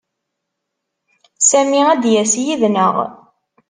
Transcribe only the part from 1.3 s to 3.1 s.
Sami ad d-yas yid-neɣ.